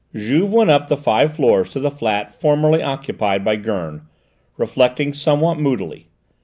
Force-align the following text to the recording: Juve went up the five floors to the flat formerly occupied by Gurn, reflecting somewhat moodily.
Juve 0.15 0.51
went 0.51 0.71
up 0.71 0.87
the 0.87 0.97
five 0.97 1.35
floors 1.35 1.69
to 1.69 1.79
the 1.79 1.91
flat 1.91 2.33
formerly 2.33 2.81
occupied 2.81 3.45
by 3.45 3.55
Gurn, 3.55 4.07
reflecting 4.57 5.13
somewhat 5.13 5.59
moodily. 5.59 6.07